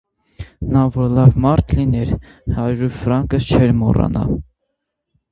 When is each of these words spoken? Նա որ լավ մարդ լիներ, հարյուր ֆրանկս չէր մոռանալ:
Նա 0.75 0.83
որ 0.93 1.11
լավ 1.17 1.35
մարդ 1.45 1.75
լիներ, 1.79 2.13
հարյուր 2.59 2.95
ֆրանկս 3.01 3.47
չէր 3.51 3.75
մոռանալ: 3.83 4.33